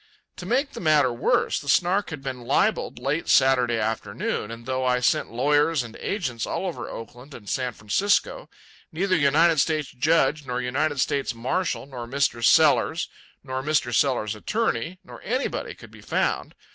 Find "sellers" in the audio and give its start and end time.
12.43-13.09, 13.93-14.33